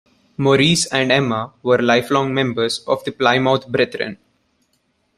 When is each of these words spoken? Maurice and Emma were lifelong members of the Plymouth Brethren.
Maurice 0.35 0.87
and 0.91 1.11
Emma 1.11 1.53
were 1.61 1.77
lifelong 1.79 2.33
members 2.33 2.79
of 2.87 3.03
the 3.03 3.11
Plymouth 3.11 3.67
Brethren. 3.67 4.17